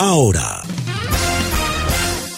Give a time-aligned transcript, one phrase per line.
[0.00, 0.62] Ahora,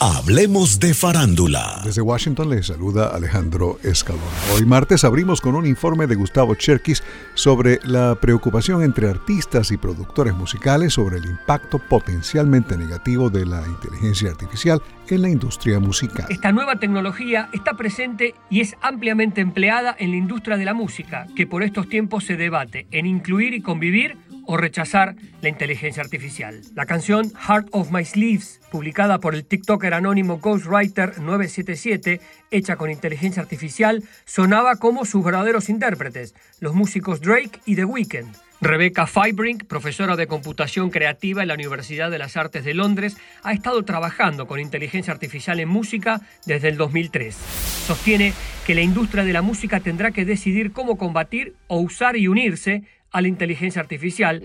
[0.00, 1.82] hablemos de farándula.
[1.84, 4.24] Desde Washington le saluda Alejandro Escalón.
[4.52, 7.04] Hoy martes abrimos con un informe de Gustavo Cherkis
[7.34, 13.62] sobre la preocupación entre artistas y productores musicales sobre el impacto potencialmente negativo de la
[13.68, 16.26] inteligencia artificial en la industria musical.
[16.30, 21.28] Esta nueva tecnología está presente y es ampliamente empleada en la industria de la música,
[21.36, 26.60] que por estos tiempos se debate en incluir y convivir o rechazar la inteligencia artificial.
[26.74, 32.90] La canción Heart of My Sleeves, publicada por el TikToker anónimo Ghostwriter 977, hecha con
[32.90, 38.34] inteligencia artificial, sonaba como sus verdaderos intérpretes, los músicos Drake y The Weeknd.
[38.60, 43.52] Rebecca Fibrink, profesora de computación creativa en la Universidad de las Artes de Londres, ha
[43.52, 47.34] estado trabajando con inteligencia artificial en música desde el 2003.
[47.34, 48.32] Sostiene
[48.66, 52.84] que la industria de la música tendrá que decidir cómo combatir o usar y unirse
[53.14, 54.42] a la inteligencia artificial.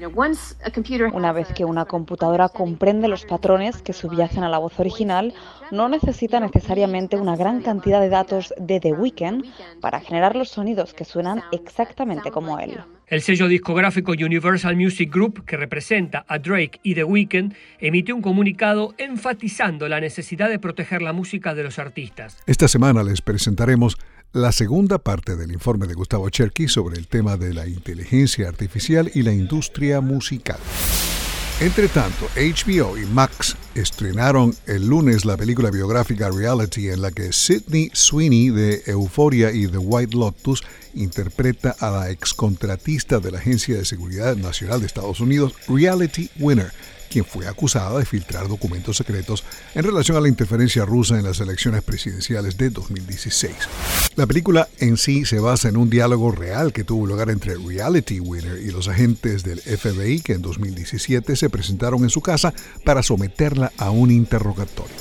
[1.14, 5.34] Una vez que una computadora comprende los patrones que subyacen a la voz original,
[5.72, 9.44] no necesita necesariamente una gran cantidad de datos de The Weeknd
[9.82, 12.78] para generar los sonidos que suenan exactamente como él.
[13.08, 18.22] El sello discográfico Universal Music Group, que representa a Drake y The Weeknd, emitió un
[18.22, 22.38] comunicado enfatizando la necesidad de proteger la música de los artistas.
[22.46, 23.98] Esta semana les presentaremos
[24.34, 29.10] la segunda parte del informe de Gustavo Cherky sobre el tema de la inteligencia artificial
[29.14, 30.60] y la industria musical.
[31.60, 37.34] Entre tanto, HBO y Max estrenaron el lunes la película biográfica Reality en la que
[37.34, 40.64] Sidney Sweeney de Euphoria y The White Lotus
[40.94, 46.72] interpreta a la excontratista de la Agencia de Seguridad Nacional de Estados Unidos, Reality Winner,
[47.10, 51.40] quien fue acusada de filtrar documentos secretos en relación a la interferencia rusa en las
[51.40, 53.54] elecciones presidenciales de 2016.
[54.16, 58.20] La película en sí se basa en un diálogo real que tuvo lugar entre Reality
[58.20, 63.04] Winner y los agentes del FBI que en 2017 se presentaron en su casa para
[63.04, 64.96] someterla a un interrogatorio.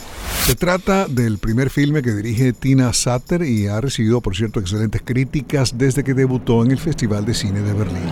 [0.44, 5.02] Se trata del primer filme que dirige Tina Satter y ha recibido, por cierto, excelentes
[5.04, 8.08] críticas desde que debutó en el Festival de Cine de Berlín.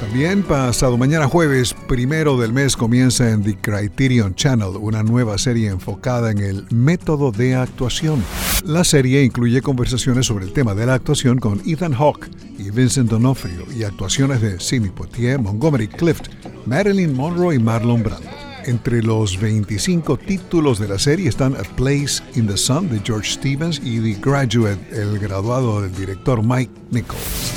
[0.00, 5.68] También pasado mañana jueves, primero del mes, comienza en The Criterion Channel una nueva serie
[5.68, 8.24] enfocada en el método de actuación.
[8.64, 13.10] La serie incluye conversaciones sobre el tema de la actuación con Ethan Hawke y Vincent
[13.10, 16.28] D'Onofrio y actuaciones de Sidney Poitier, Montgomery Clift,
[16.64, 18.37] Marilyn Monroe y Marlon Brando.
[18.68, 23.30] Entre los 25 títulos de la serie están A Place in the Sun de George
[23.30, 27.54] Stevens y The Graduate, el graduado del director Mike Nichols.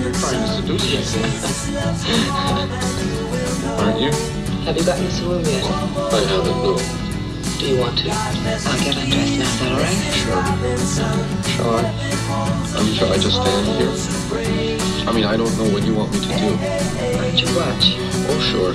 [0.00, 1.28] you're trying to seduce me.
[3.76, 4.12] Aren't you?
[4.64, 5.62] Have you gotten this room yet?
[5.62, 6.78] I haven't, no.
[7.58, 8.08] Do you want to?
[8.08, 9.44] I'll get undressed now.
[9.44, 9.98] Is that all right?
[10.16, 10.42] Sure.
[11.52, 11.84] Shall I?
[12.78, 13.92] I mean, shall I just stand here?
[15.06, 16.56] I mean, I don't know what you want me to do.
[16.56, 18.17] Why don't you watch?
[18.50, 18.72] sure.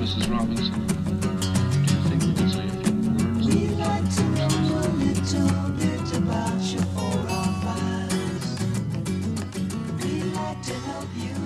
[0.00, 0.30] Mrs.
[0.30, 1.26] Robinson, do
[1.84, 3.46] you think say a few words?
[3.46, 6.88] We like to know a little bit about your.
[10.02, 11.37] We like to help you.